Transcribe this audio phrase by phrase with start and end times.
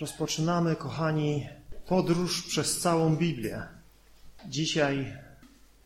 [0.00, 1.48] Rozpoczynamy, kochani,
[1.86, 3.66] podróż przez całą Biblię.
[4.46, 5.16] Dzisiaj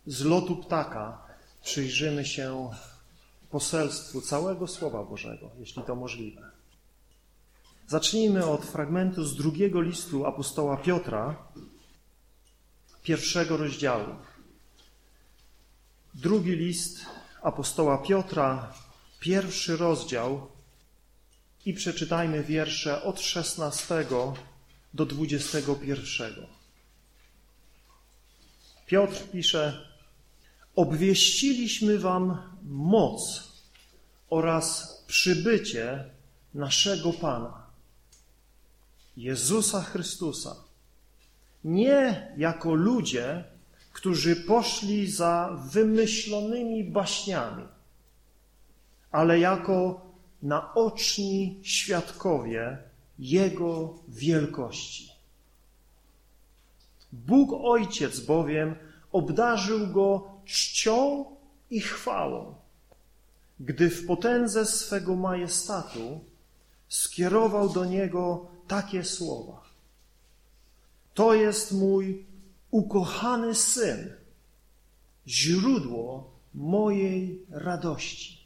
[0.06, 1.26] z lotu ptaka
[1.62, 2.70] przyjrzymy się
[3.50, 6.50] poselstwu całego Słowa Bożego, jeśli to możliwe.
[7.86, 11.36] Zacznijmy od fragmentu z drugiego listu apostoła Piotra,
[13.02, 14.14] pierwszego rozdziału.
[16.14, 17.06] Drugi list
[17.42, 18.72] apostoła Piotra,
[19.20, 20.53] pierwszy rozdział
[21.64, 24.06] i przeczytajmy wiersze od 16
[24.94, 26.46] do 21.
[28.86, 29.86] Piotr pisze:
[30.76, 33.42] Obwieściliśmy Wam moc
[34.30, 36.04] oraz przybycie
[36.54, 37.66] naszego Pana,
[39.16, 40.56] Jezusa Chrystusa.
[41.64, 43.44] Nie jako ludzie,
[43.92, 47.64] którzy poszli za wymyślonymi baśniami,
[49.10, 50.04] ale jako
[50.44, 52.78] naoczni świadkowie
[53.18, 55.12] Jego wielkości.
[57.12, 58.74] Bóg Ojciec bowiem
[59.12, 61.24] obdarzył Go czcią
[61.70, 62.54] i chwałą,
[63.60, 66.20] gdy w potędze swego majestatu
[66.88, 69.64] skierował do Niego takie słowa.
[71.14, 72.26] To jest mój
[72.70, 74.12] ukochany Syn,
[75.26, 78.43] źródło mojej radości.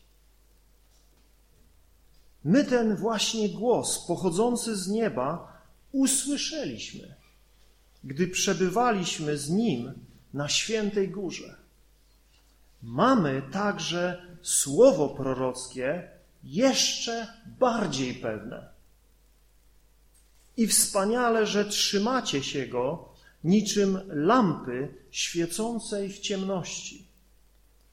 [2.44, 5.58] My ten właśnie głos pochodzący z nieba
[5.92, 7.14] usłyszeliśmy,
[8.04, 9.92] gdy przebywaliśmy z Nim
[10.34, 11.56] na świętej górze.
[12.82, 16.08] Mamy także słowo prorockie
[16.44, 17.26] jeszcze
[17.58, 18.68] bardziej pewne.
[20.56, 23.08] I wspaniale, że trzymacie się go
[23.44, 27.06] niczym lampy świecącej w ciemności,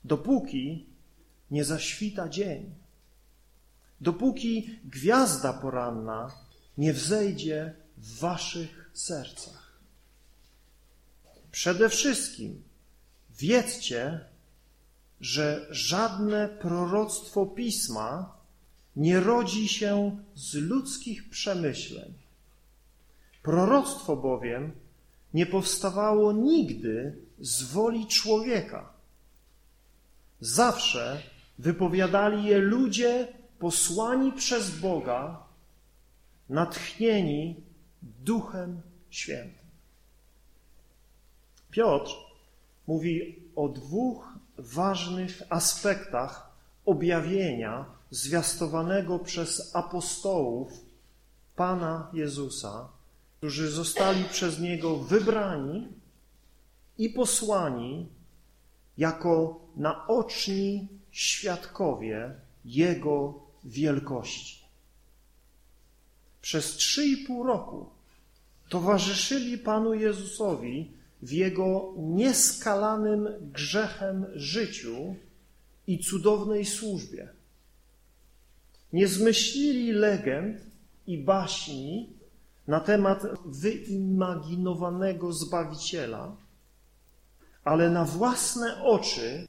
[0.03, 0.85] dopóki
[1.51, 2.84] nie zaświta dzień
[4.05, 6.31] dopóki gwiazda poranna
[6.77, 9.79] nie wzejdzie w waszych sercach.
[11.51, 12.63] Przede wszystkim
[13.39, 14.19] wiedzcie,
[15.21, 18.37] że żadne proroctwo pisma
[18.95, 22.13] nie rodzi się z ludzkich przemyśleń.
[23.43, 24.71] Proroctwo bowiem
[25.33, 28.93] nie powstawało nigdy z woli człowieka.
[30.39, 31.21] Zawsze
[31.59, 33.27] wypowiadali je ludzie
[33.65, 35.43] posłani przez Boga,
[36.49, 37.63] natchnieni
[38.01, 39.67] Duchem Świętym.
[41.71, 42.11] Piotr
[42.87, 44.27] mówi o dwóch
[44.57, 46.51] ważnych aspektach
[46.85, 50.71] objawienia zwiastowanego przez apostołów
[51.55, 52.89] Pana Jezusa,
[53.37, 55.87] którzy zostali przez Niego wybrani
[56.97, 58.09] i posłani
[58.97, 64.65] jako naoczni świadkowie Jego wielkości.
[66.41, 67.89] Przez trzy i pół roku
[68.69, 75.15] towarzyszyli Panu Jezusowi w Jego nieskalanym grzechem życiu
[75.87, 77.29] i cudownej służbie.
[78.93, 80.57] Nie zmyślili legend
[81.07, 82.09] i baśni
[82.67, 86.35] na temat wyimaginowanego Zbawiciela,
[87.63, 89.47] ale na własne oczy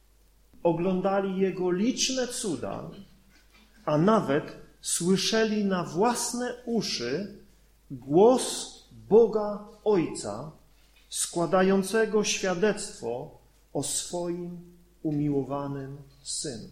[0.62, 2.90] oglądali Jego liczne cuda
[3.86, 7.38] a nawet słyszeli na własne uszy
[7.90, 8.76] głos
[9.08, 10.50] Boga Ojca
[11.08, 13.38] składającego świadectwo
[13.72, 14.60] o swoim
[15.02, 16.68] umiłowanym Synu.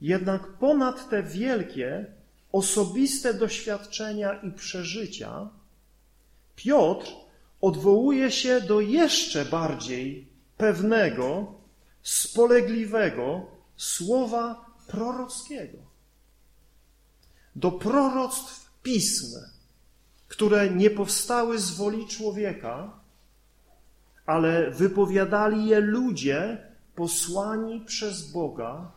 [0.00, 2.06] Jednak ponad te wielkie,
[2.52, 5.48] osobiste doświadczenia i przeżycia,
[6.56, 7.12] Piotr
[7.60, 10.26] odwołuje się do jeszcze bardziej
[10.56, 11.54] pewnego,
[12.02, 15.78] spolegliwego słowa prorockiego.
[17.56, 19.40] Do proroctw pism,
[20.28, 23.00] które nie powstały z woli człowieka,
[24.26, 26.58] ale wypowiadali je ludzie
[26.94, 28.92] posłani przez Boga,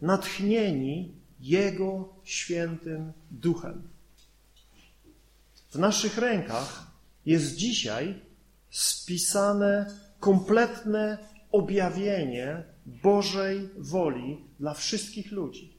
[0.00, 3.88] natchnieni Jego świętym duchem.
[5.70, 6.86] W naszych rękach
[7.26, 8.20] jest dzisiaj
[8.70, 11.18] spisane kompletne
[11.52, 15.76] objawienie Bożej woli dla wszystkich ludzi.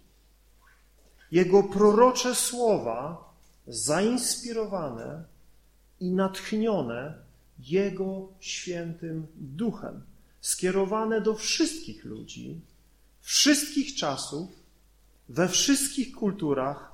[1.31, 3.33] Jego prorocze słowa,
[3.67, 5.23] zainspirowane
[5.99, 7.13] i natchnione
[7.59, 10.03] Jego świętym duchem,
[10.41, 12.61] skierowane do wszystkich ludzi,
[13.21, 14.49] wszystkich czasów,
[15.29, 16.91] we wszystkich kulturach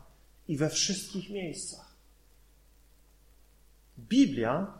[0.47, 1.95] i we wszystkich miejscach.
[4.00, 4.74] Biblia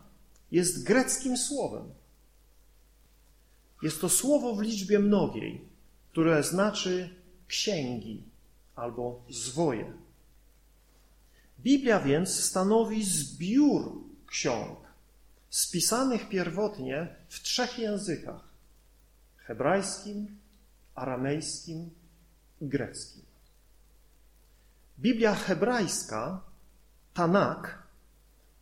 [0.50, 1.90] jest greckim słowem
[3.84, 5.60] jest to słowo w liczbie mnogiej,
[6.14, 7.10] które znaczy
[7.48, 8.22] księgi
[8.76, 9.92] albo zwoje.
[11.60, 14.78] Biblia więc stanowi zbiór ksiąg
[15.50, 18.48] spisanych pierwotnie w trzech językach:
[19.36, 20.38] hebrajskim,
[20.94, 21.90] aramejskim
[22.60, 23.22] i greckim.
[24.98, 26.40] Biblia hebrajska,
[27.14, 27.82] Tanak,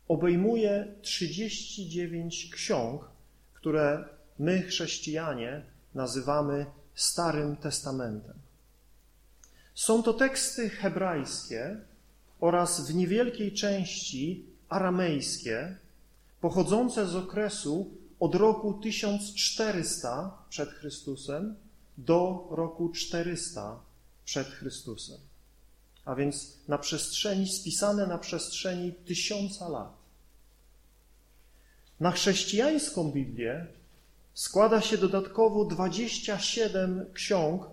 [0.07, 3.09] obejmuje 39 ksiąg,
[3.53, 4.09] które
[4.39, 5.65] my, chrześcijanie,
[5.95, 8.35] nazywamy Starym Testamentem.
[9.75, 11.77] Są to teksty hebrajskie
[12.39, 15.77] oraz w niewielkiej części aramejskie,
[16.41, 21.55] pochodzące z okresu od roku 1400 przed Chrystusem
[21.97, 23.79] do roku 400
[24.25, 25.17] przed Chrystusem.
[26.05, 29.93] A więc na przestrzeni, spisane na przestrzeni tysiąca lat.
[31.99, 33.67] Na chrześcijańską Biblię
[34.33, 37.65] składa się dodatkowo 27 ksiąg,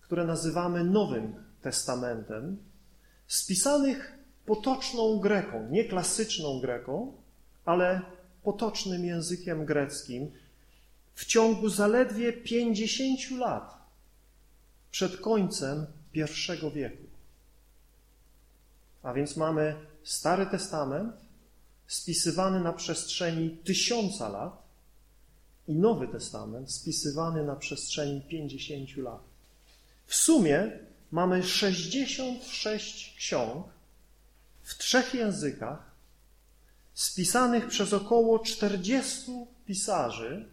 [0.00, 2.56] które nazywamy Nowym Testamentem,
[3.26, 7.12] spisanych potoczną greką, nie klasyczną greką,
[7.64, 8.00] ale
[8.42, 10.30] potocznym językiem greckim
[11.14, 13.74] w ciągu zaledwie 50 lat
[14.90, 16.24] przed końcem I
[16.74, 17.04] wieku.
[19.02, 21.12] A więc mamy Stary Testament
[21.86, 24.69] spisywany na przestrzeni tysiąca lat
[25.68, 29.20] i Nowy Testament spisywany na przestrzeni 50 lat.
[30.06, 30.70] W sumie
[31.10, 33.66] mamy 66 ksiąg
[34.62, 35.90] w trzech językach,
[36.94, 39.30] spisanych przez około 40
[39.66, 40.48] pisarzy,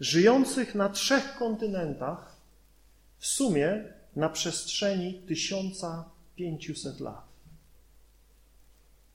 [0.00, 2.36] żyjących na trzech kontynentach,
[3.18, 3.84] w sumie
[4.16, 7.24] na przestrzeni 1500 lat.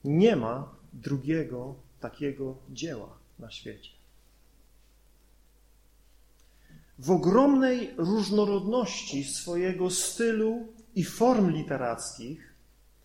[0.04, 3.99] Nie ma drugiego takiego dzieła na świecie.
[7.00, 12.54] W ogromnej różnorodności swojego stylu i form literackich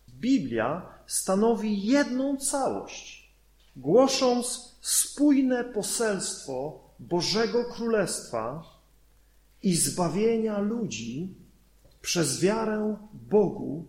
[0.08, 3.32] Biblia stanowi jedną całość,
[3.76, 8.62] głosząc spójne poselstwo Bożego Królestwa
[9.62, 11.34] i zbawienia ludzi
[12.02, 13.84] przez wiarę Bogu,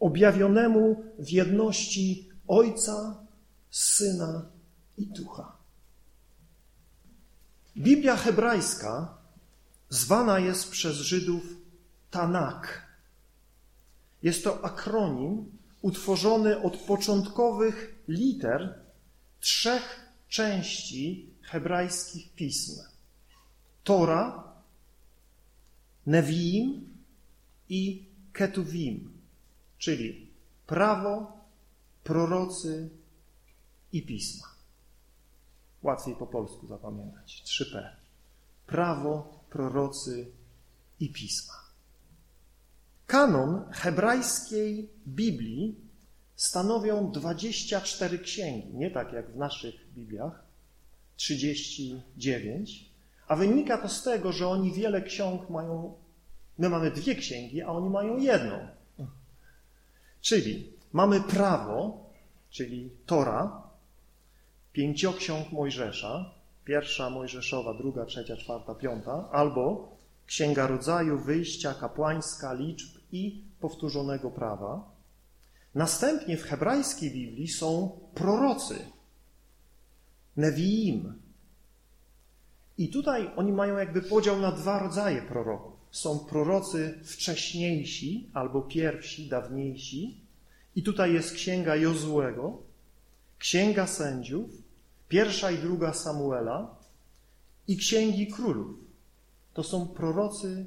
[0.00, 3.16] objawionemu w jedności Ojca,
[3.70, 4.46] Syna
[4.98, 5.55] i Ducha.
[7.76, 9.18] Biblia hebrajska
[9.88, 11.42] zwana jest przez Żydów
[12.10, 12.86] Tanak.
[14.22, 18.80] Jest to akronim utworzony od początkowych liter
[19.40, 22.82] trzech części hebrajskich pism.
[23.84, 24.52] Tora,
[26.06, 26.96] Neviim
[27.68, 29.10] i Ketuvim,
[29.78, 30.30] czyli
[30.66, 31.40] prawo,
[32.04, 32.90] prorocy
[33.92, 34.55] i pisma.
[35.86, 37.42] Łatwiej po polsku zapamiętać.
[37.46, 37.88] 3P.
[38.66, 40.32] Prawo, prorocy
[41.00, 41.54] i pisma.
[43.06, 45.74] Kanon hebrajskiej Biblii
[46.36, 50.44] stanowią 24 księgi, nie tak jak w naszych Bibliach,
[51.16, 52.90] 39,
[53.28, 55.94] a wynika to z tego, że oni wiele ksiąg mają,
[56.58, 58.68] my mamy dwie księgi, a oni mają jedną.
[60.20, 62.06] Czyli mamy prawo,
[62.50, 63.65] czyli Tora,
[64.76, 66.30] pięcioksiąg Mojżesza,
[66.64, 69.88] pierwsza Mojżeszowa, druga, trzecia, czwarta, piąta, albo
[70.26, 74.90] Księga Rodzaju, Wyjścia, Kapłańska, Liczb i Powtórzonego Prawa.
[75.74, 78.78] Następnie w hebrajskiej Biblii są prorocy,
[80.36, 81.14] Neviim.
[82.78, 85.72] I tutaj oni mają jakby podział na dwa rodzaje proroków.
[85.90, 90.20] Są prorocy wcześniejsi albo pierwsi, dawniejsi.
[90.74, 92.58] I tutaj jest księga Jozłego,
[93.38, 94.65] księga sędziów
[95.08, 96.76] Pierwsza i druga Samuela
[97.68, 98.76] i księgi królów.
[99.54, 100.66] To są prorocy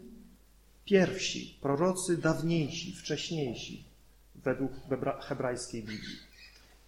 [0.86, 3.84] pierwsi, prorocy dawniejsi, wcześniejsi
[4.36, 4.72] według
[5.22, 6.17] hebrajskiej Biblii.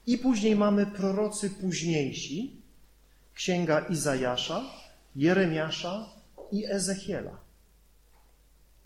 [0.08, 2.56] I później mamy prorocy późniejsi,
[3.34, 4.64] księga Izajasza,
[5.16, 6.10] Jeremiasza
[6.52, 7.38] i Ezechiela.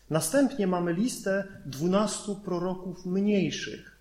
[0.09, 3.97] Następnie mamy listę dwunastu proroków mniejszych.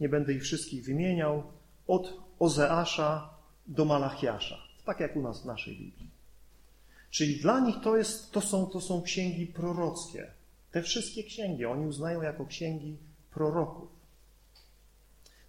[0.00, 1.42] Nie będę ich wszystkich wymieniał.
[1.86, 3.35] Od Ozeasza
[3.66, 6.10] do Malachiasza, tak jak u nas w naszej Biblii.
[7.10, 10.30] Czyli dla nich to, jest, to, są, to są księgi prorockie.
[10.72, 12.96] Te wszystkie księgi oni uznają jako księgi
[13.30, 13.88] proroków.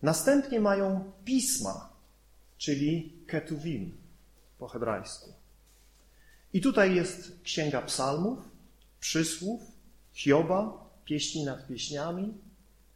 [0.01, 1.89] Następnie mają pisma,
[2.57, 3.97] czyli ketuvim
[4.59, 5.33] po hebrajsku.
[6.53, 8.39] I tutaj jest księga psalmów,
[8.99, 9.61] przysłów,
[10.13, 12.33] Hioba, pieśni nad pieśniami,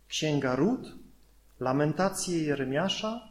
[0.07, 0.91] księga Rut,
[1.59, 3.30] lamentacje Jeremiasza,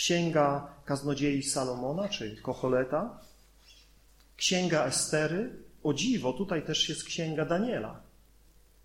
[0.00, 3.18] księga kaznodziei Salomona, czyli Kocholeta,
[4.36, 8.00] księga Estery, o dziwo, tutaj też jest księga Daniela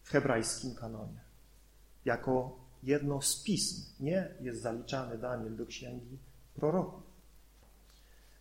[0.03, 1.19] w hebrajskim kanonie,
[2.05, 3.81] jako jedno z pism.
[3.99, 6.17] Nie jest zaliczany Daniel do księgi
[6.55, 7.03] proroków.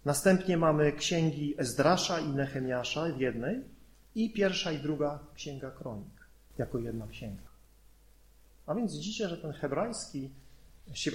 [0.05, 3.61] Następnie mamy księgi Ezdrasza i Nehemiasza w jednej
[4.15, 6.27] i pierwsza i druga księga kronik
[6.59, 7.49] jako jedna księga.
[8.67, 10.31] A więc widzicie, że ten hebrajski,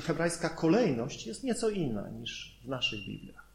[0.01, 3.47] hebrajska kolejność jest nieco inna niż w naszych Bibliach.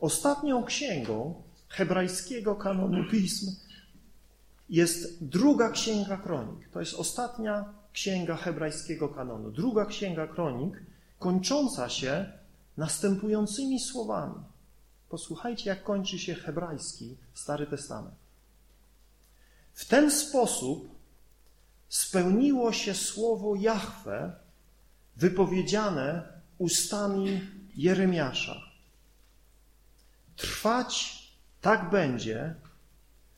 [0.00, 3.56] Ostatnią księgą hebrajskiego kanonu pism
[4.68, 6.68] jest druga księga kronik.
[6.68, 9.50] To jest ostatnia księga hebrajskiego kanonu.
[9.50, 10.82] Druga księga kronik,
[11.18, 12.32] kończąca się
[12.76, 14.44] następującymi słowami.
[15.08, 18.14] Posłuchajcie, jak kończy się hebrajski Stary Testament.
[19.72, 20.88] W ten sposób
[21.88, 24.32] spełniło się słowo Jahwe
[25.20, 26.22] wypowiedziane
[26.58, 27.40] ustami
[27.76, 28.56] Jeremiasza.
[30.36, 31.20] Trwać
[31.60, 32.54] tak będzie,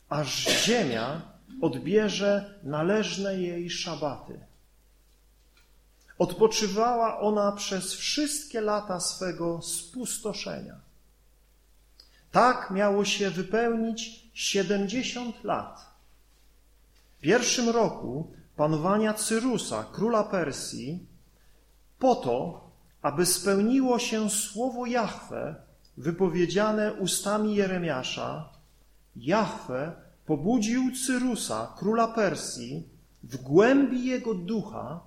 [0.09, 1.21] aż ziemia
[1.61, 4.39] odbierze należne jej szabaty.
[6.17, 10.75] Odpoczywała ona przez wszystkie lata swego spustoszenia.
[12.31, 15.85] Tak miało się wypełnić siedemdziesiąt lat.
[17.17, 21.12] W pierwszym roku panowania Cyrusa, króla Persji,
[22.03, 22.61] po to,
[23.01, 25.55] aby spełniło się słowo Jahwe
[25.97, 28.49] wypowiedziane ustami Jeremiasza,
[29.15, 29.91] Jahwe
[30.25, 32.83] pobudził Cyrusa, króla Persji,
[33.23, 34.99] w głębi jego ducha,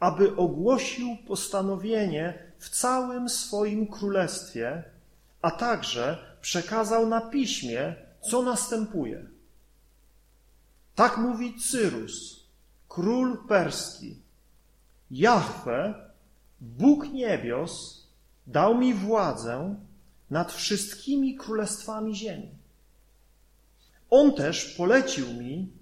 [0.00, 4.84] aby ogłosił postanowienie w całym swoim królestwie,
[5.42, 7.94] a także przekazał na piśmie,
[8.30, 9.26] co następuje.
[10.94, 12.46] Tak mówi Cyrus,
[12.88, 14.16] król perski.
[15.10, 16.05] Jahwe,
[16.60, 18.02] Bóg niebios,
[18.46, 19.76] dał mi władzę
[20.30, 22.50] nad wszystkimi królestwami ziemi.
[24.10, 25.72] On też polecił mi,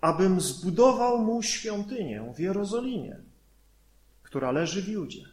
[0.00, 3.16] abym zbudował mu świątynię w Jerozolimie,
[4.22, 5.24] która leży w Judzie.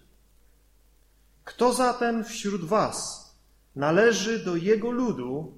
[1.44, 3.32] Kto zatem wśród was
[3.76, 5.58] należy do jego ludu,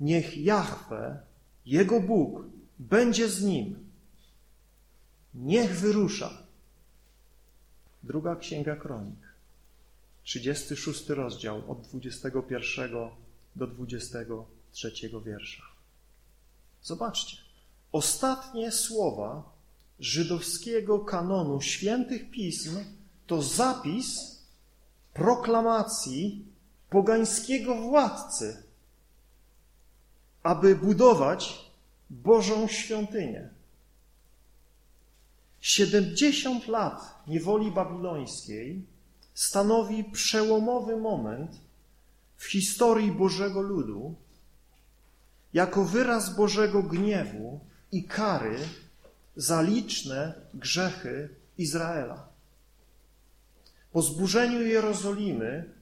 [0.00, 1.20] niech Jahwe,
[1.66, 2.44] jego Bóg,
[2.78, 3.90] będzie z nim.
[5.34, 6.49] Niech wyrusza.
[8.02, 9.18] Druga Księga Kronik,
[10.22, 12.90] 36 rozdział od 21
[13.56, 14.92] do 23
[15.24, 15.62] wiersza.
[16.82, 17.36] Zobaczcie,
[17.92, 19.52] ostatnie słowa
[20.00, 22.84] żydowskiego kanonu świętych pism
[23.26, 24.38] to zapis
[25.14, 26.44] proklamacji
[26.90, 28.62] pogańskiego władcy,
[30.42, 31.70] aby budować
[32.10, 33.59] Bożą świątynię.
[35.60, 38.86] 70 lat niewoli babilońskiej
[39.34, 41.60] stanowi przełomowy moment
[42.36, 44.14] w historii Bożego ludu,
[45.52, 47.60] jako wyraz Bożego gniewu
[47.92, 48.56] i kary
[49.36, 52.28] za liczne grzechy Izraela.
[53.92, 55.74] Po zburzeniu Jerozolimy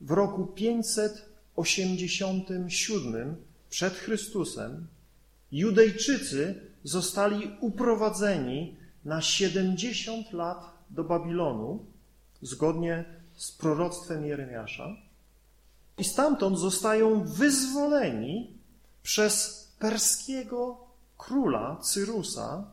[0.00, 3.36] w roku 587
[3.70, 4.86] przed Chrystusem
[5.52, 11.84] Judejczycy zostali uprowadzeni na 70 lat do Babilonu,
[12.42, 13.04] zgodnie
[13.36, 14.96] z proroctwem Jeremiasza,
[15.98, 18.58] i stamtąd zostają wyzwoleni
[19.02, 20.86] przez perskiego
[21.18, 22.64] króla Cyrusa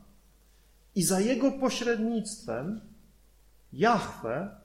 [0.94, 2.80] i za jego pośrednictwem
[3.72, 4.60] Jahwe,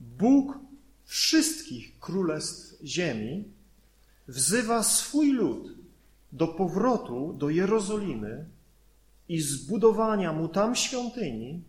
[0.00, 0.58] Bóg
[1.04, 3.44] wszystkich królestw ziemi,
[4.28, 5.68] wzywa swój lud
[6.32, 8.48] do powrotu do Jerozolimy
[9.28, 11.62] i zbudowania mu tam świątyni,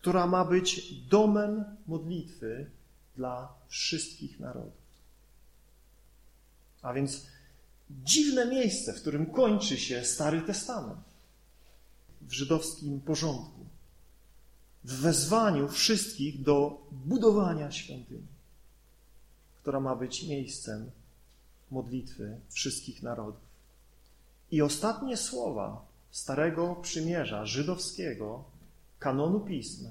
[0.00, 2.70] która ma być domem modlitwy
[3.16, 4.80] dla wszystkich narodów.
[6.82, 7.26] A więc
[7.90, 11.00] dziwne miejsce, w którym kończy się Stary Testament
[12.20, 13.66] w żydowskim porządku,
[14.84, 18.26] w wezwaniu wszystkich do budowania świątyni,
[19.62, 20.90] która ma być miejscem
[21.70, 23.50] modlitwy wszystkich narodów.
[24.50, 28.44] I ostatnie słowa Starego Przymierza żydowskiego,
[28.98, 29.90] kanonu pism,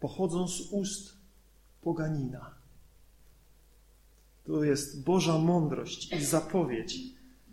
[0.00, 1.12] pochodzą z ust
[1.82, 2.54] poganina.
[4.46, 6.98] To jest Boża mądrość i zapowiedź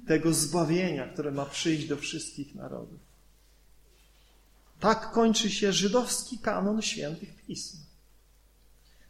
[0.07, 2.99] tego zbawienia, które ma przyjść do wszystkich narodów.
[4.79, 7.77] Tak kończy się żydowski kanon świętych pism.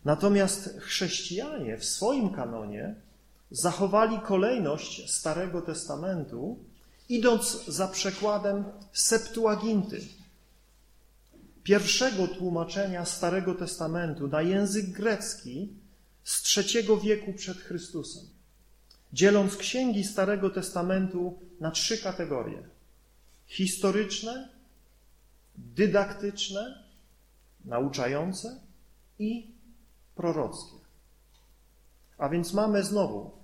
[0.05, 2.96] Natomiast chrześcijanie w swoim kanonie
[3.51, 6.60] zachowali kolejność Starego Testamentu,
[7.09, 10.01] idąc za przekładem Septuaginty,
[11.63, 15.73] pierwszego tłumaczenia Starego Testamentu na język grecki
[16.23, 18.23] z III wieku przed Chrystusem,
[19.13, 22.63] dzieląc księgi Starego Testamentu na trzy kategorie:
[23.47, 24.49] historyczne,
[25.55, 26.83] dydaktyczne,
[27.65, 28.59] nauczające
[29.19, 29.51] i
[30.15, 30.77] prorockie.
[32.17, 33.37] A więc mamy znowu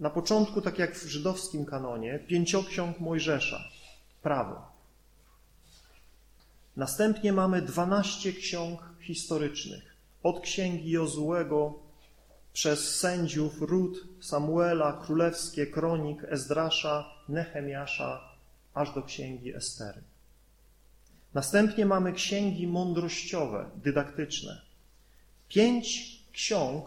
[0.00, 3.64] na początku, tak jak w żydowskim kanonie, pięcioksiąg Mojżesza,
[4.22, 4.70] prawo.
[6.76, 11.78] Następnie mamy dwanaście ksiąg historycznych, od księgi Jozułego
[12.52, 18.20] przez sędziów, Ród, Samuela, Królewskie, Kronik, Ezdrasza, Nehemiasza,
[18.74, 20.00] aż do księgi Estery.
[21.34, 24.60] Następnie mamy księgi mądrościowe, dydaktyczne.
[25.48, 26.84] Pięć ksiąg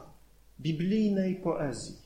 [0.59, 2.02] biblijnej poezji.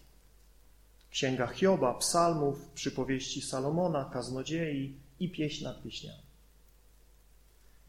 [1.11, 6.21] Księga Hioba, psalmów, przypowieści Salomona, kaznodziei i pieśń nad pieśniami.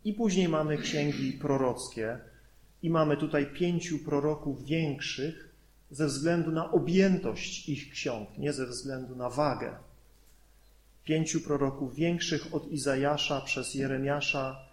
[0.05, 2.19] I później mamy księgi prorockie
[2.83, 5.49] i mamy tutaj pięciu proroków większych
[5.91, 9.77] ze względu na objętość ich ksiąg, nie ze względu na wagę.
[11.05, 14.69] Pięciu proroków większych od Izajasza przez Jeremiasza,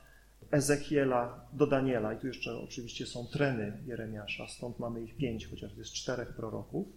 [0.52, 2.14] Ezechiela do Daniela.
[2.14, 6.88] I tu jeszcze oczywiście są treny Jeremiasza, stąd mamy ich pięć, chociaż jest czterech proroków.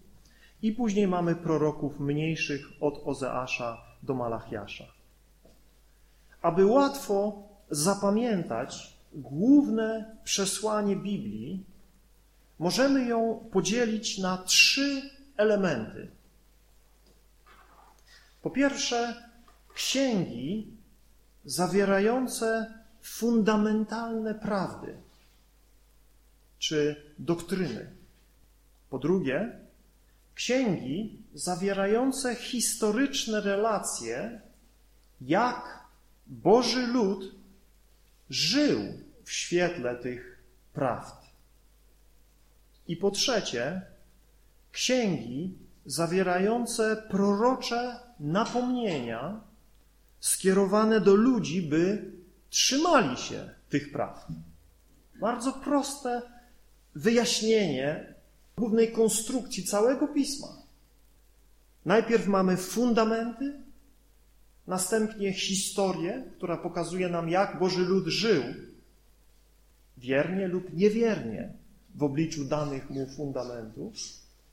[0.61, 4.85] I później mamy proroków mniejszych od Ozeasza do Malachiasza.
[6.41, 11.63] Aby łatwo zapamiętać główne przesłanie Biblii,
[12.59, 15.01] możemy ją podzielić na trzy
[15.37, 16.07] elementy.
[18.41, 19.29] Po pierwsze,
[19.73, 20.67] księgi
[21.45, 24.97] zawierające fundamentalne prawdy
[26.59, 27.91] czy doktryny.
[28.89, 29.59] Po drugie,
[30.39, 34.41] księgi zawierające historyczne relacje,
[35.21, 35.87] jak
[36.27, 37.35] Boży lud
[38.29, 38.79] żył
[39.23, 40.43] w świetle tych
[40.73, 41.25] prawd.
[42.87, 43.81] I po trzecie,
[44.71, 49.41] księgi zawierające prorocze napomnienia
[50.19, 52.11] skierowane do ludzi, by
[52.49, 54.27] trzymali się tych praw.
[55.19, 56.21] Bardzo proste
[56.95, 58.18] wyjaśnienie
[58.59, 60.47] głównej konstrukcji całego pisma.
[61.85, 63.53] Najpierw mamy fundamenty,
[64.67, 68.43] następnie historię, która pokazuje nam, jak Boży lud żył
[69.97, 71.53] wiernie lub niewiernie
[71.95, 73.93] w obliczu danych mu fundamentów.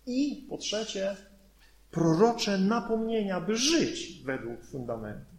[0.07, 1.17] I po trzecie,
[1.91, 5.37] prorocze napomnienia, by żyć według fundamentów.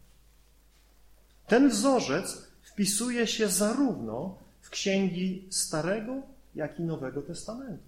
[1.48, 6.22] Ten wzorzec wpisuje się zarówno w księgi Starego,
[6.56, 7.87] jak i Nowego Testamentu.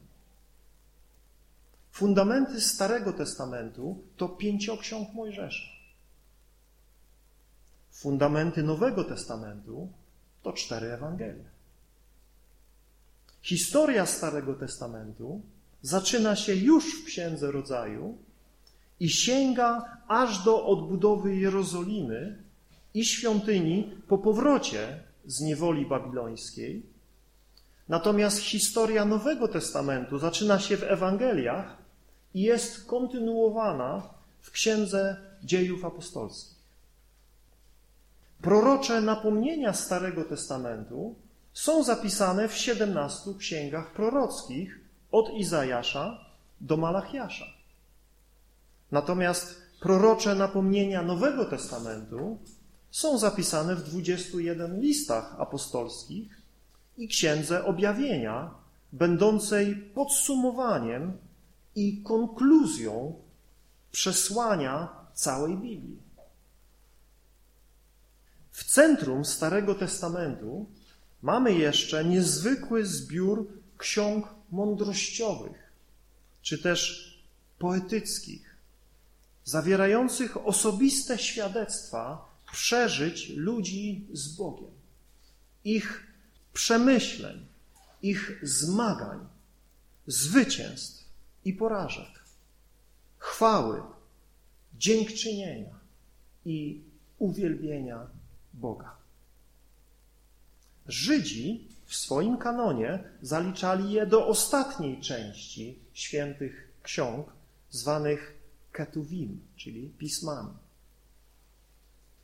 [1.99, 5.69] Fundamenty Starego Testamentu to pięcioksiąg Mojżesza.
[7.91, 9.89] Fundamenty Nowego Testamentu
[10.43, 11.43] to cztery Ewangelie.
[13.41, 15.41] Historia Starego Testamentu
[15.81, 18.17] zaczyna się już w Księdze Rodzaju
[18.99, 22.43] i sięga aż do odbudowy Jerozolimy
[22.93, 26.85] i świątyni po powrocie z niewoli babilońskiej.
[27.89, 31.78] Natomiast historia Nowego Testamentu zaczyna się w Ewangeliach
[32.33, 34.01] i jest kontynuowana
[34.41, 36.59] w Księdze Dziejów Apostolskich.
[38.41, 41.15] Prorocze napomnienia Starego Testamentu
[41.53, 44.79] są zapisane w 17 księgach prorockich
[45.11, 46.25] od Izajasza
[46.61, 47.45] do Malachiasza.
[48.91, 52.37] Natomiast prorocze napomnienia Nowego Testamentu
[52.91, 56.41] są zapisane w 21 listach apostolskich
[56.97, 58.51] i księdze objawienia,
[58.91, 61.17] będącej podsumowaniem
[61.79, 63.21] i konkluzją
[63.91, 66.01] przesłania całej Biblii.
[68.51, 70.65] W centrum Starego Testamentu
[71.21, 75.71] mamy jeszcze niezwykły zbiór ksiąg mądrościowych,
[76.41, 76.83] czy też
[77.59, 78.55] poetyckich,
[79.45, 84.71] zawierających osobiste świadectwa przeżyć ludzi z Bogiem,
[85.63, 86.07] ich
[86.53, 87.45] przemyśleń,
[88.01, 89.19] ich zmagań,
[90.07, 90.98] zwycięstw
[91.49, 92.23] i porażek,
[93.17, 93.81] chwały,
[94.77, 95.79] dziękczynienia
[96.45, 96.81] i
[97.19, 98.07] uwielbienia
[98.53, 98.95] Boga.
[100.87, 107.27] Żydzi w swoim kanonie zaliczali je do ostatniej części świętych ksiąg,
[107.69, 108.37] zwanych
[108.71, 110.53] Ketuvim, czyli pismami.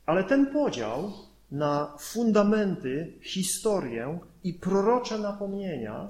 [0.06, 1.12] Ale ten podział
[1.50, 6.08] na fundamenty, historię i prorocze napomnienia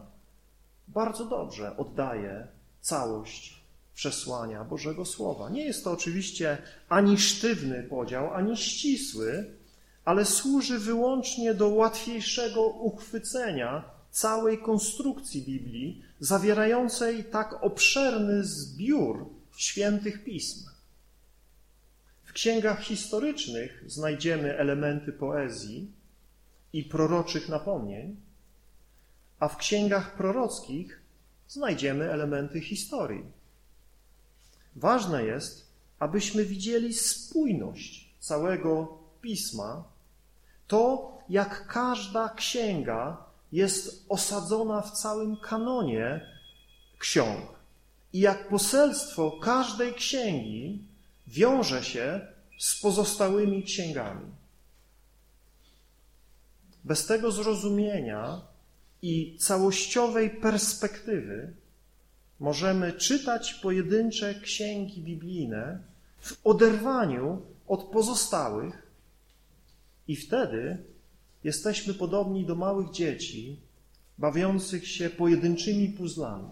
[0.89, 2.56] bardzo dobrze oddaje
[2.87, 3.61] całość
[3.95, 5.51] przesłania Bożego Słowa.
[5.51, 9.51] Nie jest to oczywiście ani sztywny podział, ani ścisły,
[10.05, 20.67] ale służy wyłącznie do łatwiejszego uchwycenia całej konstrukcji Biblii, zawierającej tak obszerny zbiór świętych pism
[22.37, 25.91] księgach historycznych znajdziemy elementy poezji
[26.73, 28.17] i proroczych napomnień,
[29.39, 31.01] a w księgach prorockich
[31.49, 33.25] znajdziemy elementy historii.
[34.77, 35.67] Ważne jest,
[35.99, 39.85] abyśmy widzieli spójność całego pisma,
[40.67, 43.17] to jak każda księga
[43.53, 46.21] jest osadzona w całym kanonie
[46.99, 47.57] ksiąg
[48.13, 50.89] i jak poselstwo każdej księgi
[51.27, 52.21] wiąże się
[52.59, 54.27] z pozostałymi księgami.
[56.85, 58.41] Bez tego zrozumienia
[59.03, 61.53] i całościowej perspektywy
[62.41, 65.79] możemy czytać pojedyncze księgi biblijne
[66.21, 68.87] w oderwaniu od pozostałych
[70.09, 70.79] i wtedy
[71.45, 73.61] jesteśmy podobni do małych dzieci
[74.19, 76.49] bawiących się pojedynczymi puzzlami.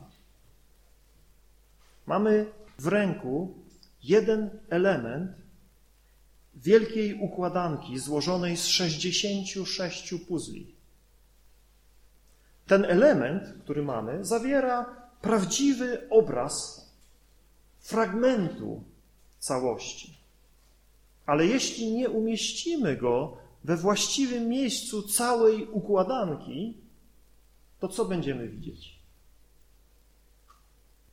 [2.06, 2.46] Mamy
[2.78, 3.54] w ręku
[4.02, 5.30] jeden element
[6.54, 10.73] wielkiej układanki złożonej z 66 puzli.
[12.66, 14.86] Ten element, który mamy, zawiera
[15.20, 16.84] prawdziwy obraz
[17.80, 18.82] fragmentu
[19.38, 20.18] całości.
[21.26, 26.76] Ale jeśli nie umieścimy go we właściwym miejscu całej układanki,
[27.80, 28.98] to co będziemy widzieć?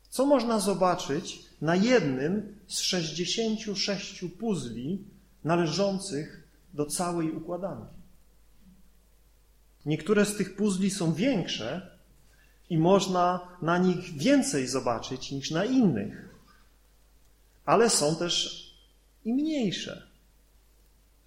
[0.10, 5.04] Co można zobaczyć na jednym z 66 puzli
[5.44, 8.01] należących do całej układanki?
[9.86, 11.98] Niektóre z tych puzli są większe
[12.70, 16.30] i można na nich więcej zobaczyć niż na innych,
[17.66, 18.72] ale są też
[19.26, 20.08] i mniejsze.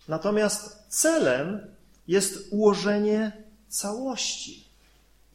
[0.09, 1.61] Natomiast celem
[2.09, 3.33] jest ułożenie
[3.69, 4.69] całości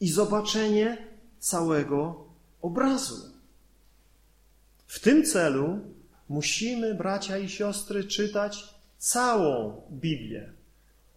[0.00, 0.98] i zobaczenie
[1.38, 2.24] całego
[2.62, 3.30] obrazu.
[4.86, 5.78] W tym celu
[6.28, 10.52] musimy, bracia i siostry, czytać całą Biblię.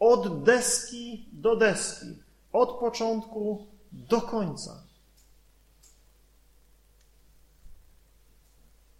[0.03, 2.05] Od deski do deski,
[2.51, 4.83] od początku do końca.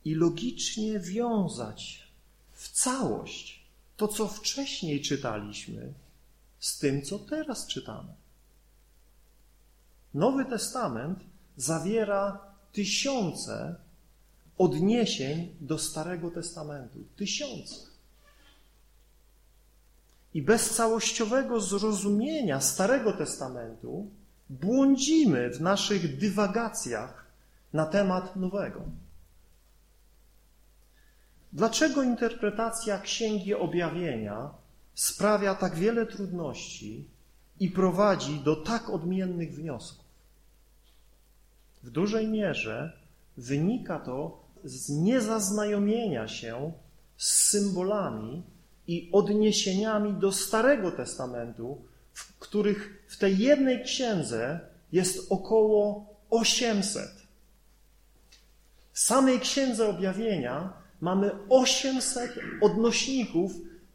[0.05, 2.07] I logicznie wiązać
[2.51, 3.65] w całość
[3.97, 5.93] to, co wcześniej czytaliśmy,
[6.59, 8.13] z tym, co teraz czytamy.
[10.13, 11.19] Nowy Testament
[11.57, 12.39] zawiera
[12.71, 13.75] tysiące
[14.57, 16.99] odniesień do Starego Testamentu.
[17.15, 17.92] Tysiące.
[20.33, 24.11] I bez całościowego zrozumienia Starego Testamentu
[24.49, 27.25] błądzimy w naszych dywagacjach
[27.73, 28.81] na temat Nowego.
[31.53, 34.49] Dlaczego interpretacja Księgi Objawienia
[34.95, 37.07] sprawia tak wiele trudności
[37.59, 40.05] i prowadzi do tak odmiennych wniosków?
[41.83, 42.97] W dużej mierze
[43.37, 46.71] wynika to z niezaznajomienia się
[47.17, 48.43] z symbolami
[48.87, 51.81] i odniesieniami do Starego Testamentu,
[52.13, 54.59] w których w tej jednej księdze
[54.91, 57.09] jest około 800.
[58.91, 63.51] W samej księdze objawienia mamy 800 odnośników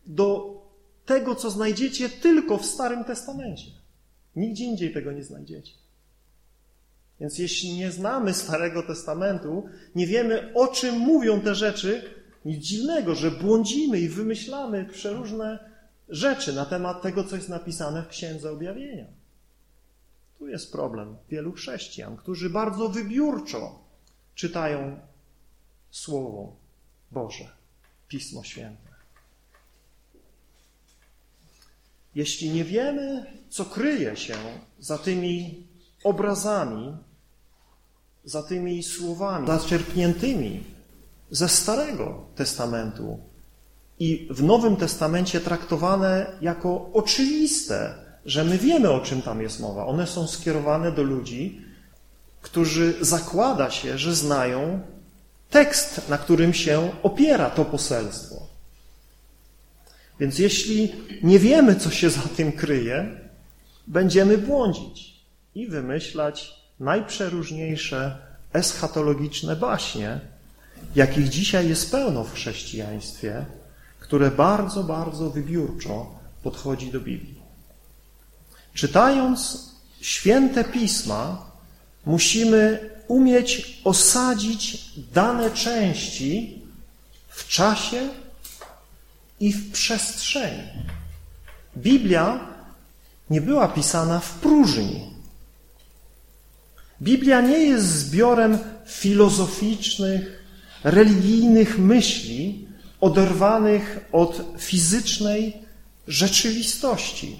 [0.06, 0.58] do
[1.06, 3.70] tego, co znajdziecie tylko w Starym Testamencie.
[4.36, 5.72] Nigdzie indziej tego nie znajdziecie.
[7.20, 12.02] Więc jeśli nie znamy Starego Testamentu, nie wiemy, o czym mówią te rzeczy,
[12.48, 15.70] nic dziwnego, że błądzimy i wymyślamy przeróżne
[16.08, 19.06] rzeczy na temat tego, co jest napisane w Księdze Objawienia.
[20.38, 23.78] Tu jest problem wielu chrześcijan, którzy bardzo wybiórczo
[24.34, 25.00] czytają
[25.90, 26.56] Słowo
[27.10, 27.44] Boże,
[28.08, 28.88] Pismo Święte.
[32.14, 34.34] Jeśli nie wiemy, co kryje się
[34.78, 35.66] za tymi
[36.04, 36.96] obrazami,
[38.24, 40.77] za tymi słowami zaczerpniętymi
[41.30, 43.18] ze Starego Testamentu
[43.98, 47.94] i w Nowym Testamencie traktowane jako oczywiste,
[48.26, 49.86] że my wiemy, o czym tam jest mowa.
[49.86, 51.62] One są skierowane do ludzi,
[52.42, 54.80] którzy zakłada się, że znają
[55.50, 58.46] tekst, na którym się opiera to poselstwo.
[60.20, 63.20] Więc jeśli nie wiemy, co się za tym kryje,
[63.86, 65.14] będziemy błądzić
[65.54, 68.18] i wymyślać najprzeróżniejsze
[68.52, 70.20] eschatologiczne baśnie,
[70.98, 73.46] jakich dzisiaj jest pełno w chrześcijaństwie,
[74.00, 77.42] które bardzo, bardzo wybiórczo podchodzi do Biblii.
[78.74, 79.68] Czytając
[80.00, 81.50] święte pisma,
[82.06, 86.62] musimy umieć osadzić dane części
[87.28, 88.08] w czasie
[89.40, 90.62] i w przestrzeni.
[91.76, 92.40] Biblia
[93.30, 95.10] nie była pisana w próżni.
[97.02, 100.38] Biblia nie jest zbiorem filozoficznych,
[100.84, 102.68] religijnych myśli
[103.00, 105.56] oderwanych od fizycznej
[106.08, 107.38] rzeczywistości.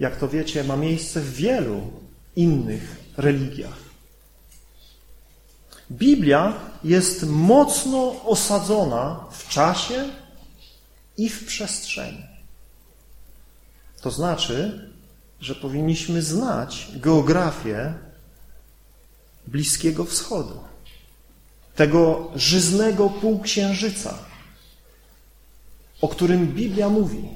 [0.00, 1.90] jak to wiecie, ma miejsce w wielu
[2.36, 3.78] innych religiach.
[5.90, 6.52] Biblia
[6.84, 10.08] jest mocno osadzona w czasie
[11.16, 12.24] i w przestrzeni.
[14.00, 14.90] To znaczy,
[15.40, 17.94] że powinniśmy znać geografię
[19.46, 20.60] Bliskiego Wschodu,
[21.76, 24.14] tego żyznego półksiężyca,
[26.00, 27.28] o którym Biblia mówi.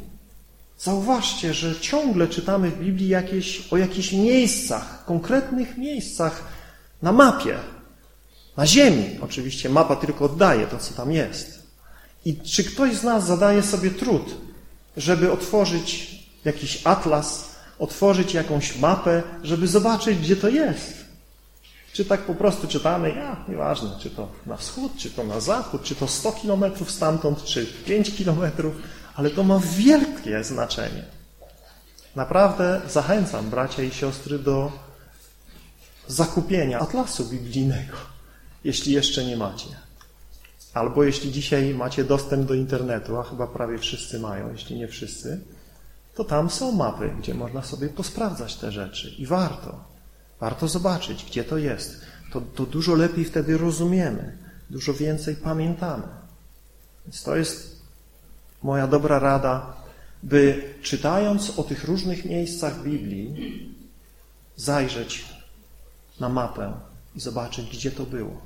[0.78, 6.44] Zauważcie, że ciągle czytamy w Biblii jakieś, o jakichś miejscach, konkretnych miejscach
[7.02, 7.58] na mapie,
[8.56, 9.18] na ziemi.
[9.20, 11.62] Oczywiście mapa tylko oddaje to, co tam jest.
[12.24, 14.34] I czy ktoś z nas zadaje sobie trud,
[14.96, 17.48] żeby otworzyć jakiś atlas,
[17.78, 21.07] otworzyć jakąś mapę, żeby zobaczyć, gdzie to jest?
[21.98, 25.82] Czy tak po prostu czytamy, ja, nieważne, czy to na wschód, czy to na zachód,
[25.82, 28.74] czy to 100 kilometrów stamtąd, czy 5 kilometrów,
[29.14, 31.04] ale to ma wielkie znaczenie.
[32.16, 34.72] Naprawdę zachęcam bracia i siostry do
[36.08, 37.96] zakupienia atlasu biblijnego,
[38.64, 39.68] jeśli jeszcze nie macie.
[40.74, 45.40] Albo jeśli dzisiaj macie dostęp do internetu, a chyba prawie wszyscy mają, jeśli nie wszyscy,
[46.14, 49.97] to tam są mapy, gdzie można sobie posprawdzać te rzeczy i warto.
[50.40, 52.00] Warto zobaczyć, gdzie to jest.
[52.32, 54.36] To, to dużo lepiej wtedy rozumiemy,
[54.70, 56.08] dużo więcej pamiętamy.
[57.06, 57.82] Więc to jest
[58.62, 59.76] moja dobra rada,
[60.22, 63.34] by czytając o tych różnych miejscach Biblii,
[64.56, 65.24] zajrzeć
[66.20, 66.72] na mapę
[67.16, 68.40] i zobaczyć, gdzie to było.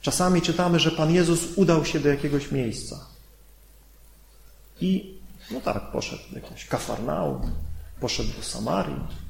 [0.00, 3.06] Czasami czytamy, że Pan Jezus udał się do jakiegoś miejsca.
[4.80, 5.18] I
[5.50, 7.50] no tak, poszedł do jakiegoś Kafarnaum,
[8.00, 9.27] poszedł do Samarii.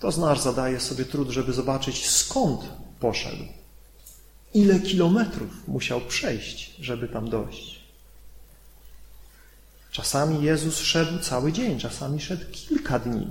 [0.00, 2.60] Kto z nas zadaje sobie trud, żeby zobaczyć, skąd
[3.00, 3.44] poszedł?
[4.54, 7.80] Ile kilometrów musiał przejść, żeby tam dojść?
[9.90, 13.26] Czasami Jezus szedł cały dzień, czasami szedł kilka dni,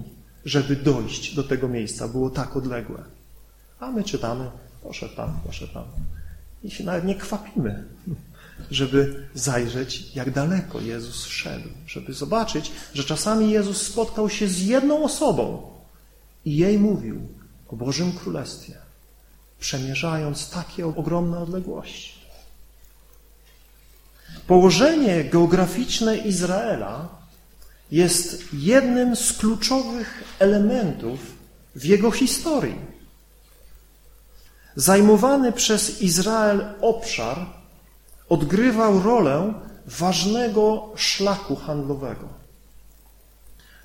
[0.46, 2.08] żeby dojść do tego miejsca.
[2.08, 3.04] Było tak odległe.
[3.80, 4.52] A my czytamy,
[4.84, 5.86] poszedł tam, poszedł tam.
[6.64, 7.84] I się nawet nie kwapimy,
[8.72, 15.04] żeby zajrzeć, jak daleko Jezus szedł, żeby zobaczyć, że czasami Jezus spotkał się z jedną
[15.04, 15.79] osobą
[16.50, 17.28] i jej mówił
[17.68, 18.74] o Bożym Królestwie,
[19.60, 22.14] przemierzając takie ogromne odległości.
[24.48, 27.10] Położenie geograficzne Izraela
[27.92, 31.20] jest jednym z kluczowych elementów
[31.76, 32.80] w jego historii.
[34.76, 37.46] Zajmowany przez Izrael obszar
[38.30, 39.54] odgrywał rolę
[39.86, 42.39] ważnego szlaku handlowego.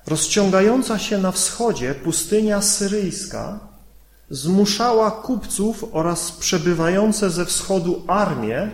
[0.07, 3.59] Rozciągająca się na wschodzie pustynia syryjska
[4.29, 8.71] zmuszała kupców oraz przebywające ze wschodu armie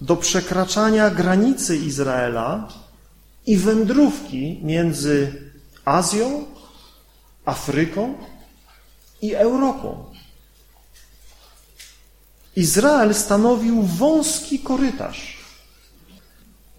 [0.00, 2.68] do przekraczania granicy Izraela
[3.46, 5.32] i wędrówki między
[5.84, 6.44] Azją,
[7.44, 8.14] Afryką
[9.22, 10.04] i Europą.
[12.56, 15.31] Izrael stanowił wąski korytarz.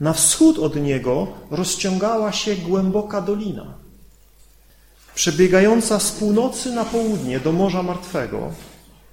[0.04, 3.74] Na wschód od niego rozciągała się głęboka dolina,
[5.16, 8.52] przebiegająca z północy na południe do Morza Martwego,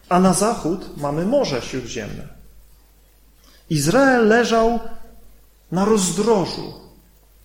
[0.08, 2.28] a na zachód mamy Morze Śródziemne.
[3.70, 4.80] Izrael leżał
[5.72, 6.72] na rozdrożu,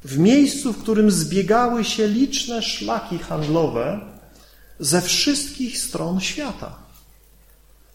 [0.03, 3.99] w miejscu, w którym zbiegały się liczne szlaki handlowe
[4.79, 6.75] ze wszystkich stron świata.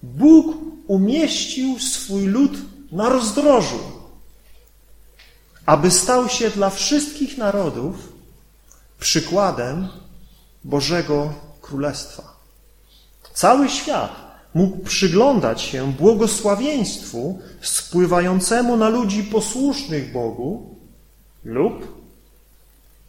[0.02, 2.52] Bóg umieścił swój lud
[2.92, 3.99] na rozdrożu,
[5.70, 8.12] aby stał się dla wszystkich narodów
[9.00, 9.88] przykładem
[10.64, 12.36] Bożego Królestwa.
[13.34, 14.12] Cały świat
[14.54, 20.76] mógł przyglądać się błogosławieństwu spływającemu na ludzi posłusznych Bogu
[21.44, 22.02] lub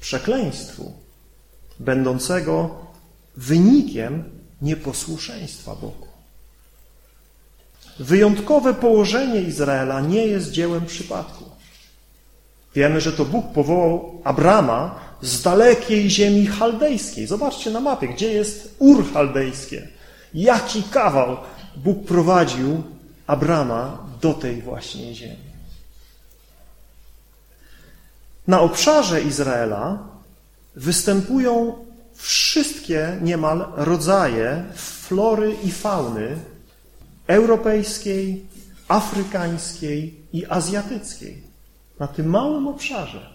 [0.01, 0.93] przekleństwu
[1.79, 2.69] będącego
[3.37, 4.23] wynikiem
[4.61, 6.07] nieposłuszeństwa Bogu.
[7.99, 11.50] Wyjątkowe położenie Izraela nie jest dziełem przypadku.
[12.75, 17.27] Wiemy, że to Bóg powołał Abrama z dalekiej ziemi chaldejskiej.
[17.27, 19.87] Zobaczcie na mapie, gdzie jest Ur chaldejskie.
[20.33, 21.37] Jaki kawał
[21.75, 22.83] Bóg prowadził
[23.27, 25.51] Abrama do tej właśnie ziemi.
[28.47, 29.99] Na obszarze Izraela
[30.75, 31.75] występują
[32.13, 36.37] wszystkie niemal rodzaje flory i fauny
[37.27, 38.45] europejskiej,
[38.87, 41.50] afrykańskiej i azjatyckiej.
[42.01, 43.29] Na tym małym obszarze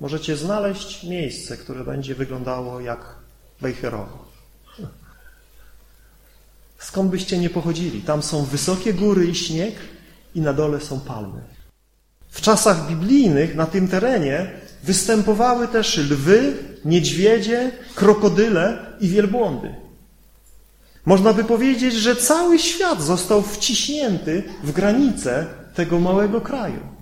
[0.00, 3.14] możecie znaleźć miejsce, które będzie wyglądało jak
[3.60, 4.24] Bejherowo.
[6.78, 8.02] Skąd byście nie pochodzili?
[8.02, 9.74] Tam są wysokie góry i śnieg
[10.34, 11.40] i na dole są palmy.
[12.30, 14.50] W czasach biblijnych na tym terenie
[14.84, 16.54] występowały też lwy,
[16.84, 19.74] niedźwiedzie, krokodyle i wielbłądy.
[21.06, 26.99] Można by powiedzieć, że cały świat został wciśnięty w granice tego małego kraju.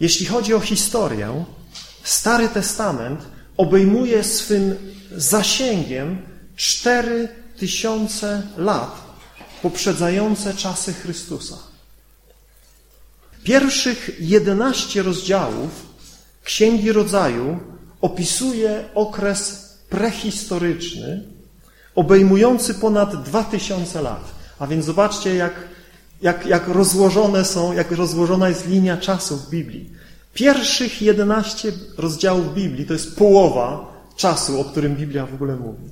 [0.00, 1.44] Jeśli chodzi o historię,
[2.02, 3.20] Stary Testament
[3.56, 4.76] obejmuje swym
[5.16, 6.22] zasięgiem
[6.56, 9.04] cztery tysiące lat
[9.62, 11.56] poprzedzające czasy Chrystusa.
[13.44, 15.70] Pierwszych jedenaście rozdziałów
[16.44, 17.60] Księgi Rodzaju
[18.00, 21.22] opisuje okres prehistoryczny,
[21.94, 24.24] obejmujący ponad dwa tysiące lat.
[24.58, 25.52] A więc zobaczcie, jak,
[26.22, 29.90] jak, jak rozłożone są, jak rozłożona jest linia czasu w Biblii.
[30.34, 35.88] Pierwszych jedenaście rozdziałów Biblii to jest połowa czasu, o którym Biblia w ogóle mówi.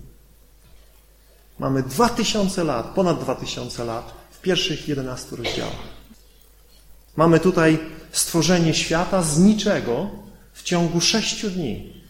[1.59, 5.93] Mamy dwa tysiące lat, ponad dwa tysiące lat w pierwszych jedenastu rozdziałach.
[7.17, 7.79] Mamy tutaj
[8.13, 10.11] stworzenie świata z niczego
[10.53, 12.03] w ciągu sześciu dni.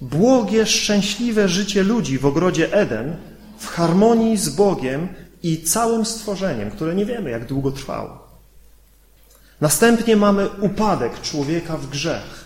[0.00, 3.16] Błogie, szczęśliwe życie ludzi w ogrodzie Eden
[3.58, 5.08] w harmonii z Bogiem
[5.46, 8.26] i całym stworzeniem, które nie wiemy, jak długo trwało.
[9.60, 12.44] Następnie mamy upadek człowieka w grzech,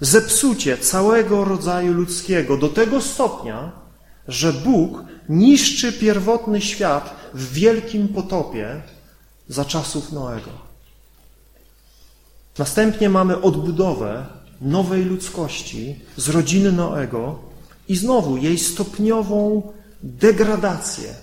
[0.00, 3.72] zepsucie całego rodzaju ludzkiego do tego stopnia,
[4.28, 8.82] że Bóg niszczy pierwotny świat w wielkim potopie
[9.48, 10.50] za czasów Noego.
[12.58, 14.26] Następnie mamy odbudowę
[14.60, 17.38] nowej ludzkości z rodziny Noego
[17.88, 21.14] i znowu jej stopniową degradację,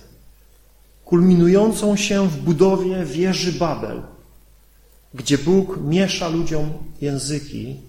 [1.04, 4.02] kulminującą się w budowie wieży Babel,
[5.14, 7.80] gdzie Bóg miesza ludziom języki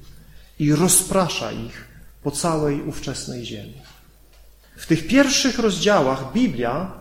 [0.60, 1.88] i rozprasza ich
[2.23, 3.82] po całej ówczesnej ziemi.
[4.78, 6.91] W tych pierwszych rozdziałach Biblia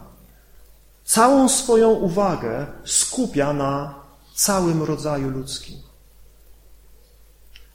[1.05, 3.95] całą swoją uwagę skupia na
[4.35, 5.79] całym rodzaju ludzkim.